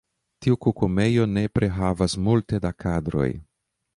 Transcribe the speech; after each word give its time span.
Tiu 0.43 0.55
kukumejo 0.65 1.27
nepre 1.33 1.69
havas 1.77 2.17
multe 2.29 2.61
da 2.65 2.75
kadroj. 2.85 3.31